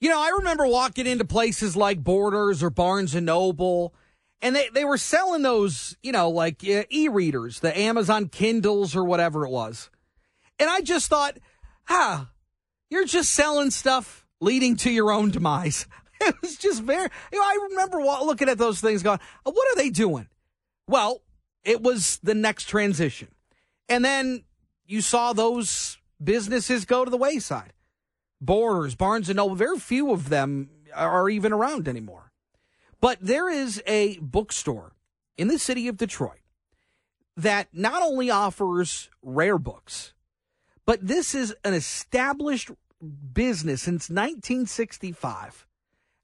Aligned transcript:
You 0.00 0.08
know, 0.08 0.20
I 0.20 0.30
remember 0.38 0.66
walking 0.66 1.06
into 1.06 1.26
places 1.26 1.76
like 1.76 2.02
Borders 2.02 2.62
or 2.62 2.70
Barnes 2.70 3.14
and 3.14 3.26
Noble, 3.26 3.94
and 4.40 4.56
they, 4.56 4.68
they 4.72 4.84
were 4.84 4.96
selling 4.96 5.42
those, 5.42 5.96
you 6.02 6.10
know, 6.10 6.30
like 6.30 6.64
uh, 6.66 6.84
e 6.88 7.08
readers, 7.08 7.60
the 7.60 7.76
Amazon 7.78 8.28
Kindles 8.28 8.96
or 8.96 9.04
whatever 9.04 9.44
it 9.44 9.50
was. 9.50 9.90
And 10.58 10.70
I 10.70 10.80
just 10.80 11.08
thought, 11.08 11.38
ah, 11.88 12.30
you're 12.88 13.04
just 13.04 13.30
selling 13.32 13.70
stuff 13.70 14.26
leading 14.40 14.76
to 14.76 14.90
your 14.90 15.12
own 15.12 15.30
demise. 15.30 15.86
It 16.22 16.34
was 16.42 16.58
just 16.58 16.82
very, 16.82 17.08
you 17.32 17.38
know, 17.38 17.42
I 17.42 17.68
remember 17.70 18.02
looking 18.02 18.50
at 18.50 18.58
those 18.58 18.78
things 18.78 19.02
going, 19.02 19.20
what 19.42 19.72
are 19.72 19.76
they 19.76 19.88
doing? 19.88 20.28
Well, 20.86 21.22
it 21.64 21.80
was 21.80 22.18
the 22.22 22.34
next 22.34 22.66
transition. 22.66 23.28
And 23.88 24.04
then 24.04 24.44
you 24.84 25.00
saw 25.00 25.32
those 25.32 25.96
businesses 26.22 26.84
go 26.84 27.06
to 27.06 27.10
the 27.10 27.16
wayside. 27.16 27.72
Borders, 28.40 28.94
Barnes 28.94 29.28
and 29.28 29.36
Noble, 29.36 29.54
very 29.54 29.78
few 29.78 30.12
of 30.12 30.28
them 30.28 30.70
are 30.94 31.28
even 31.28 31.52
around 31.52 31.88
anymore. 31.88 32.32
But 33.00 33.18
there 33.20 33.48
is 33.48 33.82
a 33.86 34.18
bookstore 34.18 34.92
in 35.36 35.48
the 35.48 35.58
city 35.58 35.88
of 35.88 35.96
Detroit 35.96 36.40
that 37.36 37.68
not 37.72 38.02
only 38.02 38.30
offers 38.30 39.10
rare 39.22 39.58
books, 39.58 40.12
but 40.84 41.06
this 41.06 41.34
is 41.34 41.54
an 41.64 41.74
established 41.74 42.70
business 43.32 43.82
since 43.82 44.10
1965 44.10 45.66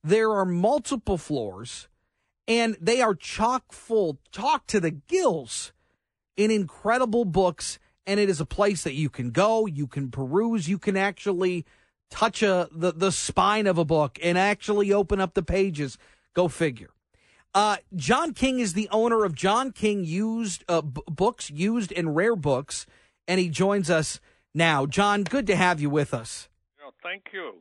there 0.06 0.30
are 0.30 0.44
multiple 0.44 1.18
floors, 1.18 1.88
and 2.46 2.76
they 2.80 3.00
are 3.00 3.12
chock 3.12 3.72
full, 3.72 4.20
talk 4.30 4.68
to 4.68 4.78
the 4.78 4.92
gills 4.92 5.72
in 6.36 6.52
incredible 6.52 7.24
books. 7.24 7.80
And 8.06 8.20
it 8.20 8.30
is 8.30 8.40
a 8.40 8.46
place 8.46 8.84
that 8.84 8.94
you 8.94 9.10
can 9.10 9.32
go, 9.32 9.66
you 9.66 9.88
can 9.88 10.12
peruse, 10.12 10.68
you 10.68 10.78
can 10.78 10.96
actually 10.96 11.66
touch 12.10 12.42
a, 12.42 12.68
the, 12.72 12.92
the 12.92 13.12
spine 13.12 13.66
of 13.66 13.78
a 13.78 13.84
book 13.84 14.18
and 14.22 14.38
actually 14.38 14.92
open 14.92 15.20
up 15.20 15.34
the 15.34 15.42
pages. 15.42 15.98
Go 16.34 16.48
figure. 16.48 16.90
Uh, 17.54 17.76
John 17.94 18.34
King 18.34 18.60
is 18.60 18.74
the 18.74 18.88
owner 18.90 19.24
of 19.24 19.34
John 19.34 19.72
King 19.72 20.04
used 20.04 20.62
uh, 20.68 20.82
b- 20.82 21.00
books, 21.06 21.50
used 21.50 21.92
and 21.92 22.14
rare 22.14 22.36
books, 22.36 22.86
and 23.26 23.40
he 23.40 23.48
joins 23.48 23.88
us 23.88 24.20
now. 24.54 24.84
John, 24.84 25.24
good 25.24 25.46
to 25.46 25.56
have 25.56 25.80
you 25.80 25.88
with 25.88 26.12
us. 26.12 26.48
thank 27.02 27.24
you. 27.32 27.54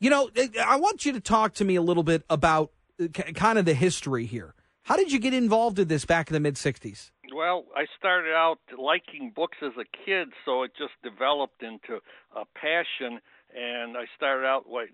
You 0.00 0.10
know, 0.10 0.30
I 0.64 0.76
want 0.76 1.04
you 1.04 1.12
to 1.12 1.20
talk 1.20 1.54
to 1.54 1.64
me 1.64 1.76
a 1.76 1.82
little 1.82 2.02
bit 2.02 2.24
about 2.30 2.72
uh, 3.02 3.08
kind 3.08 3.58
of 3.58 3.64
the 3.64 3.74
history 3.74 4.26
here. 4.26 4.54
How 4.84 4.96
did 4.96 5.12
you 5.12 5.18
get 5.18 5.32
involved 5.34 5.78
in 5.78 5.88
this 5.88 6.04
back 6.04 6.28
in 6.28 6.34
the 6.34 6.40
mid 6.40 6.54
60s? 6.54 7.10
Well, 7.34 7.64
I 7.74 7.86
started 7.98 8.32
out 8.32 8.58
liking 8.78 9.32
books 9.34 9.56
as 9.62 9.72
a 9.78 9.84
kid, 10.04 10.28
so 10.44 10.62
it 10.62 10.72
just 10.78 10.92
developed 11.02 11.62
into 11.62 12.00
a 12.36 12.44
passion. 12.54 13.20
And 13.54 13.96
I 13.96 14.04
started 14.16 14.46
out 14.46 14.68
like 14.68 14.90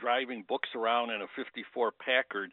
driving 0.00 0.44
books 0.48 0.68
around 0.74 1.10
in 1.10 1.22
a 1.22 1.26
54 1.36 1.92
Packard, 1.92 2.52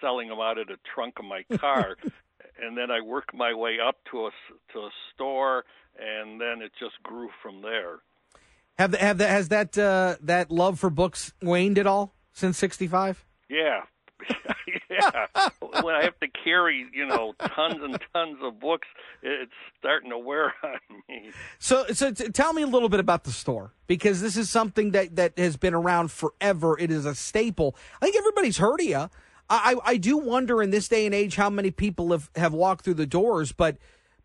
selling 0.00 0.28
them 0.28 0.40
out 0.40 0.58
of 0.58 0.66
the 0.66 0.76
trunk 0.94 1.14
of 1.18 1.24
my 1.24 1.44
car. 1.58 1.96
and 2.62 2.76
then 2.76 2.90
I 2.90 3.00
worked 3.00 3.34
my 3.34 3.54
way 3.54 3.78
up 3.86 3.96
to 4.10 4.26
a 4.26 4.30
to 4.72 4.78
a 4.80 4.90
store, 5.14 5.64
and 5.98 6.40
then 6.40 6.62
it 6.62 6.72
just 6.78 7.02
grew 7.02 7.30
from 7.42 7.62
there. 7.62 8.00
Have 8.78 8.92
the, 8.92 8.98
have 8.98 9.18
the, 9.18 9.26
has 9.26 9.48
that 9.48 9.76
uh, 9.76 10.16
that 10.22 10.50
love 10.50 10.78
for 10.78 10.90
books 10.90 11.32
waned 11.42 11.78
at 11.78 11.86
all 11.86 12.14
since 12.32 12.58
'65? 12.58 13.24
Yeah, 13.48 13.82
yeah. 15.00 15.48
when 15.82 15.94
I 15.94 16.04
have 16.04 16.18
to 16.20 16.28
carry, 16.44 16.86
you 16.92 17.06
know, 17.06 17.34
tons 17.38 17.78
and 17.82 17.98
tons 18.12 18.38
of 18.42 18.60
books, 18.60 18.88
it's 19.22 19.52
starting 19.78 20.10
to 20.10 20.18
wear 20.18 20.54
on 20.62 20.78
me. 21.08 21.30
So, 21.58 21.86
so 21.92 22.12
t- 22.12 22.28
tell 22.30 22.52
me 22.52 22.62
a 22.62 22.66
little 22.66 22.88
bit 22.88 23.00
about 23.00 23.24
the 23.24 23.32
store 23.32 23.72
because 23.86 24.20
this 24.20 24.36
is 24.36 24.50
something 24.50 24.92
that 24.92 25.16
that 25.16 25.38
has 25.38 25.56
been 25.56 25.74
around 25.74 26.10
forever. 26.10 26.78
It 26.78 26.90
is 26.90 27.06
a 27.06 27.14
staple. 27.14 27.76
I 28.00 28.06
think 28.06 28.16
everybody's 28.16 28.58
heard 28.58 28.80
of 28.80 28.86
you. 28.86 29.08
I, 29.50 29.76
I 29.82 29.96
do 29.96 30.18
wonder 30.18 30.62
in 30.62 30.70
this 30.70 30.88
day 30.88 31.06
and 31.06 31.14
age 31.14 31.36
how 31.36 31.48
many 31.48 31.70
people 31.70 32.10
have, 32.12 32.30
have 32.36 32.52
walked 32.52 32.84
through 32.84 32.94
the 32.94 33.06
doors, 33.06 33.52
but 33.52 33.78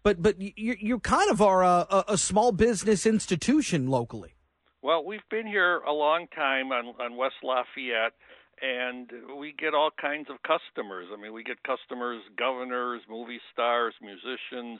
but 0.03 0.21
but 0.21 0.39
you 0.39 0.75
you 0.79 0.99
kind 0.99 1.31
of 1.31 1.41
are 1.41 1.63
a, 1.63 2.03
a 2.09 2.17
small 2.17 2.51
business 2.51 3.05
institution 3.05 3.87
locally. 3.87 4.35
Well, 4.81 5.05
we've 5.05 5.27
been 5.31 5.47
here 5.47 5.77
a 5.79 5.93
long 5.93 6.27
time 6.35 6.71
on 6.73 6.93
on 6.99 7.15
West 7.15 7.35
Lafayette, 7.41 8.13
and 8.61 9.11
we 9.37 9.53
get 9.57 9.73
all 9.73 9.89
kinds 9.99 10.27
of 10.29 10.37
customers. 10.43 11.07
I 11.11 11.21
mean, 11.21 11.33
we 11.33 11.43
get 11.43 11.57
customers, 11.63 12.21
governors, 12.37 13.01
movie 13.09 13.41
stars, 13.51 13.93
musicians, 14.01 14.79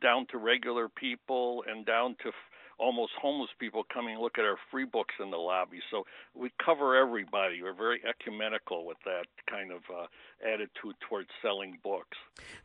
down 0.00 0.26
to 0.30 0.38
regular 0.38 0.88
people, 0.88 1.64
and 1.68 1.84
down 1.86 2.16
to 2.22 2.32
almost 2.78 3.12
homeless 3.20 3.50
people 3.58 3.84
coming 3.92 4.18
look 4.18 4.38
at 4.38 4.44
our 4.44 4.56
free 4.70 4.84
books 4.84 5.14
in 5.22 5.30
the 5.30 5.36
lobby. 5.36 5.78
So 5.90 6.04
we 6.34 6.50
cover 6.64 6.96
everybody. 6.96 7.62
We're 7.62 7.74
very 7.74 8.00
ecumenical 8.08 8.86
with 8.86 8.96
that 9.04 9.26
kind 9.48 9.70
of 9.70 9.82
uh, 9.88 10.06
attitude 10.44 10.96
towards 11.08 11.28
selling 11.40 11.78
books. 11.82 12.16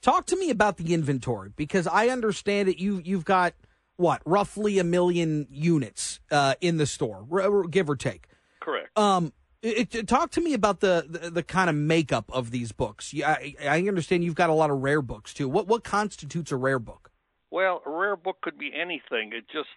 Talk 0.01 0.25
to 0.27 0.37
me 0.37 0.49
about 0.49 0.77
the 0.77 0.93
inventory 0.93 1.51
because 1.55 1.87
I 1.87 2.07
understand 2.07 2.67
that 2.67 2.79
you 2.79 3.01
you've 3.03 3.25
got 3.25 3.53
what 3.97 4.21
roughly 4.25 4.79
a 4.79 4.83
million 4.83 5.47
units 5.51 6.19
uh, 6.31 6.55
in 6.61 6.77
the 6.77 6.85
store, 6.85 7.25
give 7.69 7.89
or 7.89 7.95
take. 7.95 8.27
Correct. 8.59 8.97
Um, 8.97 9.33
it, 9.61 9.95
it, 9.95 10.07
talk 10.07 10.31
to 10.31 10.41
me 10.41 10.53
about 10.53 10.79
the, 10.79 11.05
the, 11.07 11.29
the 11.29 11.43
kind 11.43 11.69
of 11.69 11.75
makeup 11.75 12.29
of 12.31 12.51
these 12.51 12.71
books. 12.71 13.13
I, 13.25 13.55
I 13.61 13.81
understand 13.87 14.23
you've 14.23 14.35
got 14.35 14.49
a 14.49 14.53
lot 14.53 14.69
of 14.69 14.81
rare 14.81 15.01
books 15.01 15.33
too. 15.33 15.49
What 15.49 15.67
what 15.67 15.83
constitutes 15.83 16.51
a 16.51 16.55
rare 16.57 16.79
book? 16.79 17.11
Well, 17.49 17.81
a 17.85 17.89
rare 17.89 18.15
book 18.15 18.41
could 18.41 18.57
be 18.57 18.71
anything. 18.73 19.31
It 19.33 19.45
just 19.51 19.69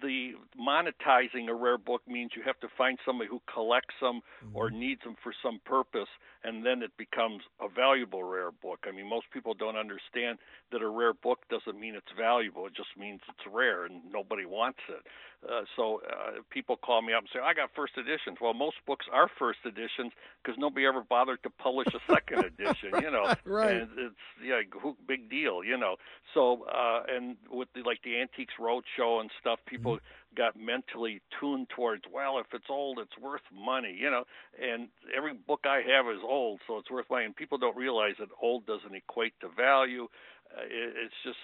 the 0.00 0.32
monetizing 0.58 1.48
a 1.48 1.54
rare 1.54 1.78
book 1.78 2.02
means 2.08 2.32
you 2.36 2.42
have 2.44 2.58
to 2.60 2.68
find 2.76 2.98
somebody 3.04 3.28
who 3.28 3.40
collects 3.52 3.94
them 4.00 4.20
mm-hmm. 4.44 4.56
or 4.56 4.70
needs 4.70 5.02
them 5.02 5.16
for 5.22 5.32
some 5.42 5.60
purpose, 5.64 6.08
and 6.44 6.64
then 6.64 6.82
it 6.82 6.92
becomes 6.96 7.42
a 7.60 7.68
valuable 7.68 8.24
rare 8.24 8.50
book. 8.50 8.86
I 8.86 8.92
mean, 8.92 9.08
most 9.08 9.26
people 9.32 9.54
don't 9.54 9.76
understand 9.76 10.38
that 10.72 10.82
a 10.82 10.88
rare 10.88 11.14
book 11.14 11.40
doesn't 11.50 11.78
mean 11.78 11.94
it's 11.94 12.12
valuable; 12.16 12.66
it 12.66 12.74
just 12.74 12.96
means 12.98 13.20
it's 13.28 13.46
rare 13.52 13.84
and 13.84 14.00
nobody 14.12 14.44
wants 14.44 14.80
it. 14.88 15.06
Uh, 15.48 15.62
so 15.74 16.02
uh, 16.06 16.40
people 16.50 16.76
call 16.76 17.00
me 17.00 17.14
up 17.14 17.20
and 17.20 17.28
say, 17.32 17.40
"I 17.40 17.54
got 17.54 17.70
first 17.74 17.94
editions." 17.96 18.36
Well, 18.42 18.52
most 18.52 18.76
books 18.86 19.06
are 19.10 19.28
first 19.38 19.60
editions 19.64 20.12
because 20.42 20.58
nobody 20.58 20.84
ever 20.84 21.02
bothered 21.02 21.42
to 21.44 21.50
publish 21.50 21.88
a 21.94 22.12
second 22.12 22.44
edition. 22.44 22.92
You 23.00 23.10
know, 23.10 23.34
right? 23.46 23.76
And 23.76 23.90
it's 23.96 24.14
yeah, 24.44 24.60
big 25.08 25.30
deal. 25.30 25.64
You 25.64 25.78
know. 25.78 25.96
So 26.34 26.64
uh, 26.64 27.04
and 27.08 27.36
with 27.50 27.68
the 27.74 27.80
like 27.82 28.02
the 28.04 28.20
Antiques 28.20 28.52
Roadshow 28.60 29.20
and 29.22 29.30
stuff, 29.40 29.60
people 29.64 29.89
mm-hmm. 29.96 30.36
got 30.36 30.56
mentally 30.58 31.20
tuned 31.38 31.68
towards. 31.74 32.02
Well, 32.12 32.38
if 32.38 32.46
it's 32.52 32.70
old, 32.70 32.98
it's 32.98 33.18
worth 33.20 33.42
money. 33.52 33.96
You 33.98 34.10
know, 34.10 34.24
and 34.60 34.88
every 35.16 35.34
book 35.34 35.60
I 35.64 35.82
have 35.94 36.06
is 36.06 36.22
old, 36.22 36.60
so 36.66 36.78
it's 36.78 36.90
worth 36.90 37.06
money. 37.10 37.24
And 37.24 37.36
people 37.36 37.58
don't 37.58 37.76
realize 37.76 38.14
that 38.18 38.28
old 38.40 38.66
doesn't 38.66 38.94
equate 38.94 39.34
to 39.40 39.48
value 39.48 40.08
uh, 40.56 40.62
it, 40.66 40.94
it's 41.06 41.20
just 41.24 41.38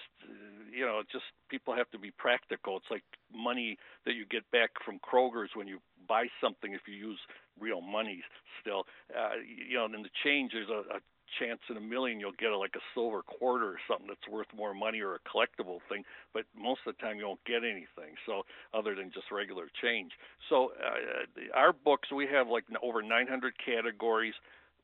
you 0.71 0.85
know 0.85 1.01
just 1.11 1.23
people 1.49 1.73
have 1.73 1.89
to 1.91 1.99
be 1.99 2.11
practical 2.11 2.77
it's 2.77 2.91
like 2.91 3.03
money 3.33 3.77
that 4.05 4.15
you 4.15 4.25
get 4.25 4.49
back 4.51 4.71
from 4.83 4.99
kroger's 4.99 5.51
when 5.55 5.67
you 5.67 5.79
buy 6.07 6.25
something 6.41 6.73
if 6.73 6.81
you 6.87 6.93
use 6.93 7.19
real 7.59 7.81
money 7.81 8.21
still 8.61 8.83
uh, 9.15 9.39
you 9.39 9.77
know 9.77 9.85
and 9.85 10.03
the 10.03 10.09
change 10.23 10.51
there's 10.53 10.69
a, 10.69 10.97
a 10.97 10.99
chance 11.39 11.59
in 11.69 11.77
a 11.77 11.81
million 11.81 12.19
you'll 12.19 12.37
get 12.39 12.51
a, 12.51 12.57
like 12.57 12.75
a 12.75 12.85
silver 12.93 13.21
quarter 13.21 13.65
or 13.65 13.79
something 13.87 14.07
that's 14.07 14.27
worth 14.31 14.47
more 14.55 14.73
money 14.73 15.01
or 15.01 15.15
a 15.15 15.19
collectible 15.27 15.79
thing 15.89 16.03
but 16.33 16.43
most 16.57 16.79
of 16.85 16.95
the 16.95 17.01
time 17.01 17.17
you 17.17 17.25
won't 17.25 17.43
get 17.45 17.63
anything 17.63 18.15
so 18.25 18.43
other 18.73 18.95
than 18.95 19.11
just 19.13 19.31
regular 19.31 19.67
change 19.81 20.11
so 20.49 20.71
uh, 20.79 21.57
our 21.57 21.73
books 21.73 22.09
we 22.11 22.27
have 22.27 22.47
like 22.47 22.63
over 22.81 23.01
900 23.01 23.53
categories 23.63 24.33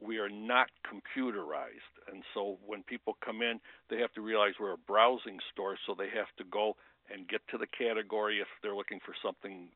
we 0.01 0.17
are 0.17 0.29
not 0.29 0.67
computerized. 0.85 1.93
And 2.11 2.23
so 2.33 2.57
when 2.65 2.83
people 2.83 3.17
come 3.23 3.41
in, 3.41 3.59
they 3.89 3.99
have 3.99 4.13
to 4.13 4.21
realize 4.21 4.53
we're 4.59 4.73
a 4.73 4.77
browsing 4.77 5.39
store, 5.51 5.77
so 5.85 5.95
they 5.97 6.09
have 6.15 6.27
to 6.37 6.43
go 6.51 6.75
and 7.11 7.27
get 7.27 7.41
to 7.49 7.57
the 7.57 7.67
category 7.67 8.39
if 8.39 8.47
they're 8.61 8.75
looking 8.75 8.99
for 9.05 9.13
something 9.23 9.69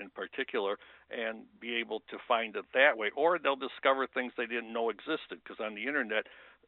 in 0.00 0.10
particular 0.10 0.76
and 1.10 1.44
be 1.60 1.76
able 1.76 2.00
to 2.10 2.16
find 2.26 2.56
it 2.56 2.64
that 2.74 2.96
way. 2.96 3.10
Or 3.16 3.38
they'll 3.38 3.56
discover 3.56 4.06
things 4.06 4.32
they 4.36 4.46
didn't 4.46 4.72
know 4.72 4.90
existed 4.90 5.40
because 5.42 5.60
on 5.60 5.74
the 5.74 5.86
internet, 5.86 6.26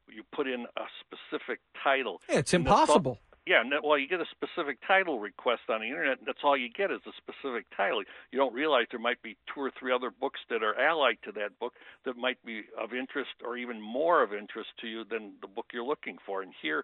you 0.09 0.23
put 0.33 0.47
in 0.47 0.67
a 0.77 0.87
specific 1.01 1.61
title. 1.83 2.21
Yeah, 2.29 2.39
it's 2.39 2.55
impossible. 2.55 3.19
Yeah, 3.47 3.63
well, 3.85 3.97
you 3.97 4.09
get 4.09 4.21
a 4.21 4.27
specific 4.27 4.79
title 4.89 5.21
request 5.21 5.63
on 5.71 5.81
the 5.81 5.87
internet. 5.87 6.19
And 6.19 6.27
that's 6.27 6.43
all 6.43 6.57
you 6.57 6.69
get 6.69 6.91
is 6.91 6.99
a 7.07 7.13
specific 7.17 7.67
title. 7.77 8.03
You 8.33 8.39
don't 8.39 8.53
realize 8.53 8.87
there 8.91 8.99
might 8.99 9.23
be 9.23 9.37
two 9.55 9.61
or 9.61 9.71
three 9.79 9.93
other 9.93 10.11
books 10.11 10.41
that 10.51 10.65
are 10.65 10.75
allied 10.75 11.19
to 11.25 11.33
that 11.33 11.57
book 11.61 11.73
that 12.05 12.17
might 12.17 12.45
be 12.45 12.63
of 12.77 12.93
interest 12.93 13.31
or 13.45 13.57
even 13.57 13.81
more 13.81 14.21
of 14.25 14.35
interest 14.35 14.71
to 14.81 14.89
you 14.89 15.05
than 15.05 15.35
the 15.41 15.47
book 15.47 15.67
you're 15.73 15.85
looking 15.85 16.19
for. 16.27 16.43
And 16.43 16.53
here, 16.61 16.83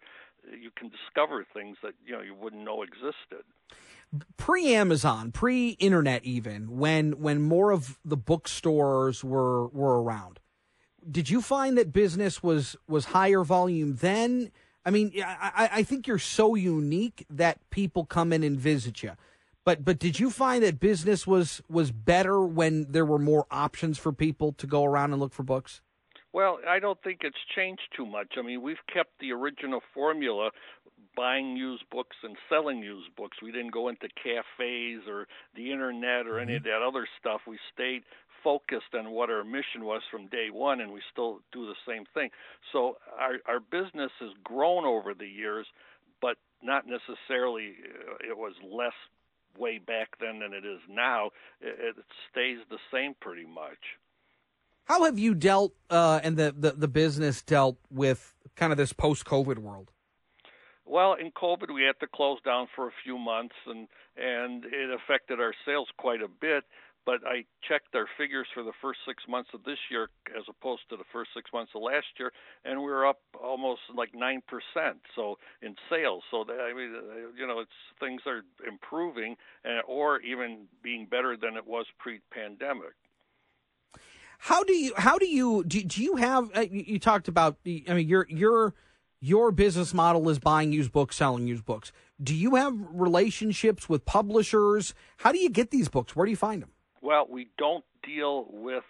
you 0.60 0.70
can 0.76 0.90
discover 0.90 1.46
things 1.54 1.76
that 1.82 1.94
you 2.04 2.12
know 2.12 2.22
you 2.22 2.34
wouldn't 2.34 2.64
know 2.64 2.82
existed. 2.82 3.44
Pre 4.36 4.74
Amazon, 4.74 5.32
pre 5.32 5.70
internet, 5.70 6.24
even 6.24 6.78
when 6.78 7.20
when 7.20 7.40
more 7.42 7.70
of 7.70 7.98
the 8.04 8.16
bookstores 8.16 9.24
were 9.24 9.68
were 9.68 10.02
around, 10.02 10.40
did 11.08 11.30
you 11.30 11.40
find 11.40 11.78
that 11.78 11.92
business 11.92 12.42
was 12.42 12.76
was 12.86 13.06
higher 13.06 13.44
volume 13.44 13.96
then? 13.96 14.50
I 14.84 14.90
mean, 14.90 15.12
I, 15.24 15.70
I 15.74 15.82
think 15.84 16.08
you're 16.08 16.18
so 16.18 16.56
unique 16.56 17.24
that 17.30 17.58
people 17.70 18.04
come 18.04 18.32
in 18.32 18.42
and 18.42 18.58
visit 18.58 19.02
you. 19.02 19.12
But 19.64 19.84
but 19.84 19.98
did 19.98 20.18
you 20.18 20.30
find 20.30 20.62
that 20.64 20.80
business 20.80 21.26
was 21.26 21.62
was 21.68 21.92
better 21.92 22.42
when 22.44 22.90
there 22.90 23.06
were 23.06 23.18
more 23.18 23.46
options 23.50 23.96
for 23.96 24.12
people 24.12 24.52
to 24.54 24.66
go 24.66 24.84
around 24.84 25.12
and 25.12 25.20
look 25.20 25.32
for 25.32 25.44
books? 25.44 25.80
Well, 26.32 26.58
I 26.66 26.78
don't 26.78 27.00
think 27.02 27.20
it's 27.22 27.36
changed 27.54 27.82
too 27.96 28.06
much. 28.06 28.34
I 28.38 28.42
mean, 28.42 28.62
we've 28.62 28.84
kept 28.92 29.10
the 29.20 29.32
original 29.32 29.80
formula 29.92 30.50
buying 31.14 31.56
used 31.56 31.84
books 31.90 32.16
and 32.22 32.36
selling 32.48 32.78
used 32.78 33.14
books. 33.16 33.36
We 33.42 33.52
didn't 33.52 33.72
go 33.72 33.88
into 33.88 34.08
cafes 34.22 35.02
or 35.06 35.26
the 35.54 35.70
internet 35.70 36.26
or 36.26 36.38
any 36.38 36.56
of 36.56 36.62
that 36.64 36.82
other 36.82 37.06
stuff. 37.20 37.42
We 37.46 37.58
stayed 37.74 38.02
focused 38.42 38.94
on 38.98 39.10
what 39.10 39.30
our 39.30 39.44
mission 39.44 39.84
was 39.84 40.02
from 40.10 40.26
day 40.28 40.48
one, 40.50 40.80
and 40.80 40.90
we 40.90 41.00
still 41.12 41.40
do 41.52 41.66
the 41.66 41.76
same 41.86 42.04
thing. 42.14 42.30
So 42.72 42.96
our 43.18 43.38
our 43.46 43.60
business 43.60 44.10
has 44.20 44.30
grown 44.42 44.84
over 44.84 45.14
the 45.14 45.28
years, 45.28 45.66
but 46.20 46.36
not 46.62 46.84
necessarily 46.86 47.74
uh, 47.84 48.30
it 48.30 48.36
was 48.36 48.54
less 48.64 48.96
way 49.58 49.78
back 49.78 50.08
then 50.18 50.40
than 50.40 50.54
it 50.54 50.64
is 50.64 50.80
now. 50.88 51.26
It, 51.60 51.96
it 51.98 52.04
stays 52.30 52.58
the 52.70 52.78
same 52.92 53.14
pretty 53.20 53.46
much. 53.46 53.78
How 54.84 55.04
have 55.04 55.18
you 55.18 55.34
dealt 55.34 55.74
uh, 55.90 56.20
and 56.22 56.36
the, 56.36 56.54
the 56.56 56.72
the 56.72 56.88
business 56.88 57.42
dealt 57.42 57.78
with 57.90 58.34
kind 58.56 58.72
of 58.72 58.78
this 58.78 58.92
post 58.92 59.24
COVID 59.24 59.58
world? 59.58 59.90
Well, 60.84 61.14
in 61.14 61.30
COVID, 61.30 61.72
we 61.72 61.84
had 61.84 61.98
to 62.00 62.06
close 62.06 62.38
down 62.44 62.66
for 62.74 62.88
a 62.88 62.92
few 63.04 63.16
months, 63.16 63.54
and 63.66 63.88
and 64.16 64.64
it 64.64 64.90
affected 64.90 65.40
our 65.40 65.54
sales 65.64 65.88
quite 65.96 66.20
a 66.20 66.28
bit. 66.28 66.64
But 67.04 67.26
I 67.26 67.46
checked 67.66 67.96
our 67.96 68.06
figures 68.16 68.46
for 68.54 68.62
the 68.62 68.72
first 68.80 69.00
six 69.04 69.24
months 69.28 69.50
of 69.54 69.64
this 69.64 69.78
year 69.90 70.08
as 70.38 70.44
opposed 70.48 70.82
to 70.90 70.96
the 70.96 71.04
first 71.12 71.30
six 71.34 71.50
months 71.52 71.72
of 71.74 71.82
last 71.82 72.06
year, 72.16 72.30
and 72.64 72.78
we 72.78 72.86
were 72.86 73.06
up 73.06 73.18
almost 73.42 73.80
like 73.92 74.14
nine 74.14 74.40
percent. 74.46 74.98
So 75.16 75.36
in 75.62 75.74
sales, 75.90 76.22
so 76.30 76.44
that, 76.44 76.60
I 76.60 76.72
mean, 76.72 76.94
uh, 76.94 77.32
you 77.36 77.46
know, 77.46 77.58
it's 77.58 77.70
things 77.98 78.22
are 78.26 78.42
improving, 78.68 79.36
uh, 79.64 79.80
or 79.86 80.20
even 80.20 80.66
being 80.82 81.06
better 81.06 81.36
than 81.36 81.56
it 81.56 81.66
was 81.66 81.86
pre-pandemic. 81.98 82.94
How 84.46 84.64
do 84.64 84.72
you 84.72 84.92
how 84.96 85.18
do 85.18 85.26
you 85.26 85.62
do, 85.62 85.84
do 85.84 86.02
you 86.02 86.16
have 86.16 86.50
uh, 86.56 86.62
you, 86.62 86.82
you 86.84 86.98
talked 86.98 87.28
about 87.28 87.58
I 87.64 87.94
mean 87.94 88.08
your 88.08 88.26
your 88.28 88.74
your 89.20 89.52
business 89.52 89.94
model 89.94 90.28
is 90.28 90.40
buying 90.40 90.72
used 90.72 90.90
books, 90.90 91.14
selling 91.14 91.46
used 91.46 91.64
books. 91.64 91.92
Do 92.20 92.34
you 92.34 92.56
have 92.56 92.74
relationships 92.90 93.88
with 93.88 94.04
publishers? 94.04 94.94
How 95.18 95.30
do 95.30 95.38
you 95.38 95.48
get 95.48 95.70
these 95.70 95.88
books? 95.88 96.16
Where 96.16 96.26
do 96.26 96.30
you 96.30 96.36
find 96.36 96.60
them? 96.60 96.70
Well, 97.00 97.28
we 97.30 97.50
don't 97.56 97.84
deal 98.02 98.46
with 98.50 98.82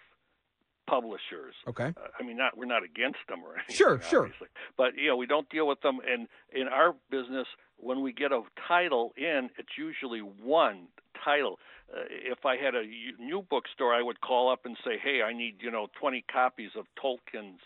publishers. 0.93 1.55
Okay. 1.67 1.93
Uh, 1.97 2.07
I 2.19 2.23
mean, 2.23 2.37
not 2.37 2.57
we're 2.57 2.65
not 2.65 2.83
against 2.83 3.19
them 3.27 3.39
or 3.45 3.55
anything. 3.55 3.75
Sure, 3.75 4.01
sure. 4.01 4.23
Obviously. 4.25 4.47
But 4.77 4.95
you 4.95 5.09
know, 5.09 5.17
we 5.17 5.25
don't 5.25 5.49
deal 5.49 5.67
with 5.67 5.81
them. 5.81 5.99
And 6.07 6.27
in 6.51 6.67
our 6.67 6.95
business, 7.09 7.47
when 7.77 8.01
we 8.01 8.13
get 8.13 8.31
a 8.31 8.41
title 8.67 9.13
in, 9.17 9.49
it's 9.57 9.77
usually 9.77 10.19
one 10.19 10.87
title. 11.23 11.59
Uh, 11.91 12.01
if 12.09 12.45
I 12.45 12.55
had 12.55 12.75
a 12.75 12.83
new 13.19 13.45
bookstore, 13.49 13.93
I 13.93 14.01
would 14.01 14.21
call 14.21 14.51
up 14.51 14.65
and 14.65 14.77
say, 14.85 14.97
"Hey, 15.01 15.21
I 15.21 15.33
need 15.33 15.57
you 15.59 15.71
know 15.71 15.87
20 15.99 16.23
copies 16.31 16.71
of 16.77 16.85
Tolkien's 17.01 17.61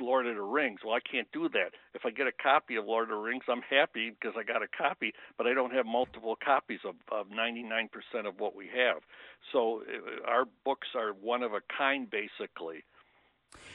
Lord 0.00 0.26
of 0.26 0.36
the 0.36 0.42
Rings. 0.42 0.80
Well, 0.84 0.94
I 0.94 1.00
can't 1.00 1.28
do 1.32 1.48
that. 1.50 1.70
If 1.94 2.02
I 2.04 2.10
get 2.10 2.26
a 2.26 2.32
copy 2.32 2.76
of 2.76 2.84
Lord 2.84 3.04
of 3.04 3.10
the 3.10 3.16
Rings, 3.16 3.44
I'm 3.48 3.62
happy 3.62 4.10
because 4.10 4.34
I 4.38 4.42
got 4.42 4.62
a 4.62 4.68
copy, 4.68 5.12
but 5.36 5.46
I 5.46 5.54
don't 5.54 5.72
have 5.72 5.86
multiple 5.86 6.36
copies 6.44 6.80
of, 6.84 6.94
of 7.10 7.28
99% 7.28 7.88
of 8.26 8.38
what 8.38 8.54
we 8.54 8.66
have. 8.66 9.02
So 9.52 9.82
uh, 9.82 10.28
our 10.28 10.44
books 10.64 10.88
are 10.94 11.12
one 11.12 11.42
of 11.42 11.52
a 11.52 11.60
kind, 11.76 12.08
basically. 12.10 12.84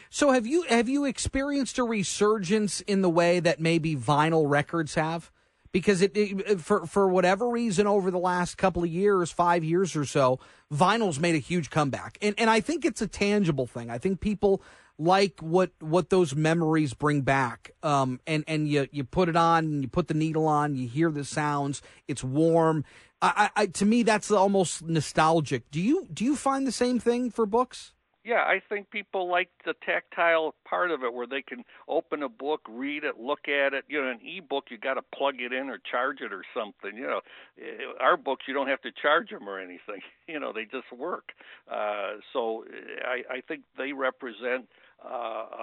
So 0.09 0.31
have 0.31 0.45
you 0.45 0.63
have 0.63 0.87
you 0.87 1.05
experienced 1.05 1.79
a 1.79 1.83
resurgence 1.83 2.81
in 2.81 3.01
the 3.01 3.09
way 3.09 3.39
that 3.39 3.59
maybe 3.59 3.95
vinyl 3.95 4.47
records 4.47 4.95
have? 4.95 5.31
Because 5.71 6.03
it, 6.03 6.15
it, 6.15 6.61
for 6.61 6.85
for 6.85 7.07
whatever 7.07 7.49
reason 7.49 7.87
over 7.87 8.11
the 8.11 8.19
last 8.19 8.55
couple 8.57 8.83
of 8.83 8.89
years, 8.89 9.31
five 9.31 9.63
years 9.63 9.95
or 9.95 10.05
so, 10.05 10.39
vinyl's 10.71 11.19
made 11.19 11.33
a 11.33 11.39
huge 11.39 11.71
comeback, 11.71 12.19
and 12.21 12.35
and 12.37 12.49
I 12.49 12.59
think 12.59 12.85
it's 12.85 13.01
a 13.01 13.07
tangible 13.07 13.65
thing. 13.65 13.89
I 13.89 13.97
think 13.97 14.19
people 14.19 14.61
like 14.97 15.39
what 15.41 15.71
what 15.79 16.09
those 16.09 16.35
memories 16.35 16.93
bring 16.93 17.21
back. 17.21 17.71
Um, 17.81 18.19
and 18.27 18.43
and 18.47 18.67
you 18.67 18.87
you 18.91 19.03
put 19.03 19.29
it 19.29 19.35
on, 19.35 19.65
and 19.65 19.81
you 19.83 19.87
put 19.87 20.07
the 20.07 20.13
needle 20.13 20.47
on, 20.47 20.75
you 20.75 20.87
hear 20.87 21.11
the 21.11 21.25
sounds. 21.25 21.81
It's 22.07 22.23
warm. 22.23 22.85
I, 23.21 23.49
I 23.55 23.65
to 23.67 23.85
me 23.85 24.03
that's 24.03 24.31
almost 24.31 24.83
nostalgic. 24.83 25.71
Do 25.71 25.81
you 25.81 26.07
do 26.13 26.25
you 26.25 26.35
find 26.35 26.67
the 26.67 26.71
same 26.71 26.99
thing 26.99 27.31
for 27.31 27.45
books? 27.45 27.93
Yeah, 28.23 28.43
I 28.43 28.61
think 28.69 28.89
people 28.89 29.27
like 29.29 29.49
the 29.65 29.73
tactile 29.85 30.55
part 30.65 30.91
of 30.91 31.03
it 31.03 31.13
where 31.13 31.27
they 31.27 31.41
can 31.41 31.65
open 31.89 32.23
a 32.23 32.29
book, 32.29 32.61
read 32.69 33.03
it, 33.03 33.19
look 33.19 33.49
at 33.49 33.73
it. 33.73 33.83
You 33.89 34.01
know, 34.01 34.09
an 34.11 34.21
e-book 34.25 34.65
you 34.69 34.77
got 34.77 34.93
to 34.93 35.01
plug 35.13 35.35
it 35.41 35.51
in 35.51 35.69
or 35.69 35.77
charge 35.91 36.21
it 36.21 36.31
or 36.31 36.43
something. 36.53 36.95
You 36.97 37.07
know, 37.07 37.21
eh, 37.61 37.83
our 37.99 38.15
books 38.15 38.45
you 38.47 38.53
don't 38.53 38.69
have 38.69 38.81
to 38.83 38.91
charge 39.01 39.29
them 39.29 39.47
or 39.47 39.59
anything. 39.59 40.01
You 40.27 40.39
know, 40.39 40.53
they 40.53 40.63
just 40.63 40.89
work. 40.97 41.33
Uh, 41.69 42.13
so 42.31 42.63
eh, 42.63 43.03
I, 43.29 43.35
I 43.35 43.41
think 43.41 43.63
they 43.77 43.91
represent 43.91 44.67
uh, 45.03 45.09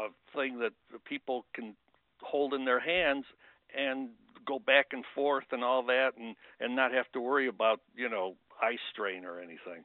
a 0.04 0.08
thing 0.36 0.58
that 0.58 0.72
people 1.06 1.46
can 1.54 1.74
hold 2.20 2.52
in 2.52 2.66
their 2.66 2.78
hands 2.78 3.24
and 3.74 4.10
go 4.46 4.58
back 4.58 4.88
and 4.92 5.02
forth 5.14 5.46
and 5.52 5.64
all 5.64 5.82
that, 5.86 6.10
and 6.18 6.36
and 6.60 6.76
not 6.76 6.92
have 6.92 7.10
to 7.12 7.20
worry 7.20 7.48
about 7.48 7.80
you 7.96 8.08
know 8.10 8.34
eye 8.60 8.76
strain 8.92 9.24
or 9.24 9.38
anything. 9.40 9.82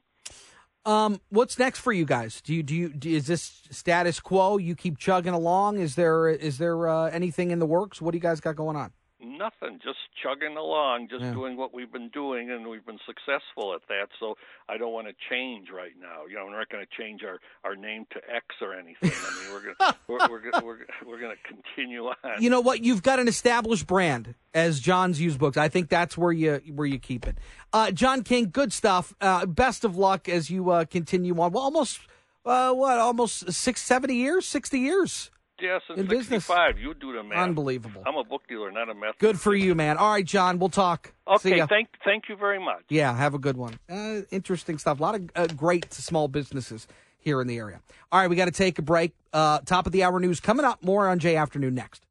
Um, 0.86 1.20
what's 1.30 1.58
next 1.58 1.80
for 1.80 1.92
you 1.92 2.04
guys? 2.04 2.40
Do 2.40 2.54
you 2.54 2.62
do 2.62 2.74
you 2.74 2.88
do, 2.90 3.10
is 3.10 3.26
this 3.26 3.62
status 3.70 4.20
quo? 4.20 4.56
You 4.56 4.76
keep 4.76 4.98
chugging 4.98 5.34
along. 5.34 5.80
Is 5.80 5.96
there 5.96 6.28
is 6.28 6.58
there 6.58 6.88
uh, 6.88 7.10
anything 7.10 7.50
in 7.50 7.58
the 7.58 7.66
works? 7.66 8.00
What 8.00 8.12
do 8.12 8.16
you 8.16 8.22
guys 8.22 8.40
got 8.40 8.54
going 8.54 8.76
on? 8.76 8.92
Nothing, 9.38 9.78
just 9.82 9.98
chugging 10.22 10.56
along, 10.56 11.08
just 11.08 11.22
yeah. 11.22 11.32
doing 11.32 11.56
what 11.56 11.72
we've 11.74 11.92
been 11.92 12.08
doing, 12.10 12.50
and 12.50 12.66
we've 12.68 12.84
been 12.84 12.98
successful 13.06 13.74
at 13.74 13.86
that. 13.88 14.08
So 14.18 14.36
I 14.68 14.76
don't 14.76 14.92
want 14.92 15.06
to 15.08 15.14
change 15.30 15.68
right 15.74 15.92
now. 16.00 16.26
You 16.28 16.36
know, 16.36 16.46
we're 16.46 16.58
not 16.58 16.68
going 16.68 16.84
to 16.84 17.02
change 17.02 17.22
our 17.22 17.38
our 17.64 17.76
name 17.76 18.06
to 18.12 18.20
X 18.34 18.46
or 18.60 18.74
anything. 18.74 19.12
I 19.12 19.42
mean, 19.42 19.52
we're 19.52 19.74
gonna 19.74 19.96
we're 20.08 20.28
we're 20.30 20.50
gonna, 20.50 20.64
we're, 20.64 20.78
we're 21.06 21.20
going 21.20 21.36
to 21.36 21.54
continue 21.54 22.06
on. 22.06 22.42
You 22.42 22.50
know 22.50 22.60
what? 22.60 22.82
You've 22.82 23.02
got 23.02 23.18
an 23.18 23.28
established 23.28 23.86
brand 23.86 24.34
as 24.54 24.80
John's 24.80 25.20
used 25.20 25.38
books. 25.38 25.56
I 25.56 25.68
think 25.68 25.88
that's 25.88 26.16
where 26.16 26.32
you 26.32 26.60
where 26.74 26.86
you 26.86 26.98
keep 26.98 27.26
it. 27.26 27.36
Uh, 27.72 27.90
John 27.90 28.22
King, 28.22 28.50
good 28.50 28.72
stuff. 28.72 29.14
Uh, 29.20 29.46
best 29.46 29.84
of 29.84 29.96
luck 29.96 30.28
as 30.28 30.50
you 30.50 30.70
uh, 30.70 30.84
continue 30.84 31.38
on. 31.40 31.52
Well, 31.52 31.62
almost 31.62 32.00
uh, 32.44 32.72
what? 32.72 32.98
Almost 32.98 33.52
six, 33.52 33.82
seventy 33.82 34.16
years, 34.16 34.46
sixty 34.46 34.80
years. 34.80 35.30
Yeah, 35.60 35.78
since 35.86 35.98
in 36.00 36.08
65. 36.08 36.08
Business. 36.08 36.82
You 36.82 36.94
do 36.94 37.12
the 37.12 37.22
math. 37.22 37.38
Unbelievable. 37.38 38.02
I'm 38.06 38.16
a 38.16 38.24
book 38.24 38.42
dealer, 38.48 38.70
not 38.70 38.88
a 38.88 38.94
math. 38.94 39.18
Good 39.18 39.40
for 39.40 39.54
you, 39.54 39.74
man. 39.74 39.96
All 39.96 40.10
right, 40.12 40.24
John, 40.24 40.58
we'll 40.58 40.68
talk. 40.68 41.12
Okay, 41.26 41.62
thank 41.68 41.88
thank 42.04 42.28
you 42.28 42.36
very 42.36 42.58
much. 42.58 42.82
Yeah, 42.88 43.16
have 43.16 43.34
a 43.34 43.38
good 43.38 43.56
one. 43.56 43.78
Uh, 43.88 44.22
interesting 44.30 44.78
stuff. 44.78 45.00
A 45.00 45.02
lot 45.02 45.14
of 45.14 45.30
uh, 45.34 45.46
great 45.48 45.92
small 45.92 46.28
businesses 46.28 46.86
here 47.18 47.40
in 47.40 47.46
the 47.48 47.58
area. 47.58 47.80
All 48.12 48.20
right, 48.20 48.30
we 48.30 48.36
got 48.36 48.44
to 48.44 48.50
take 48.52 48.78
a 48.78 48.82
break. 48.82 49.12
Uh, 49.32 49.58
top 49.60 49.86
of 49.86 49.92
the 49.92 50.04
hour 50.04 50.20
news 50.20 50.40
coming 50.40 50.64
up. 50.64 50.84
More 50.84 51.08
on 51.08 51.18
Jay 51.18 51.36
Afternoon 51.36 51.74
next. 51.74 52.05